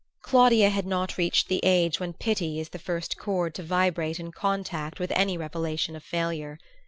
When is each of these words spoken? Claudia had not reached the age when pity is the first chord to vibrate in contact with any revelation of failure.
Claudia 0.23 0.71
had 0.71 0.87
not 0.87 1.15
reached 1.15 1.47
the 1.47 1.59
age 1.63 1.99
when 1.99 2.11
pity 2.13 2.59
is 2.59 2.69
the 2.69 2.79
first 2.79 3.17
chord 3.19 3.53
to 3.53 3.61
vibrate 3.61 4.19
in 4.19 4.31
contact 4.31 4.99
with 4.99 5.11
any 5.11 5.37
revelation 5.37 5.95
of 5.95 6.03
failure. 6.03 6.57